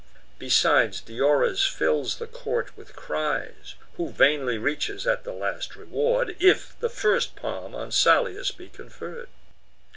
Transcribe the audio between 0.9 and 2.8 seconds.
Diores fills the court